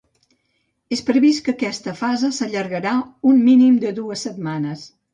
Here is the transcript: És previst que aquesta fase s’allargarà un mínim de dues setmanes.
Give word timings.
És 0.97 1.03
previst 1.09 1.43
que 1.49 1.53
aquesta 1.57 1.95
fase 2.01 2.33
s’allargarà 2.39 2.97
un 3.33 3.47
mínim 3.53 3.81
de 3.89 3.97
dues 4.03 4.29
setmanes. 4.31 4.93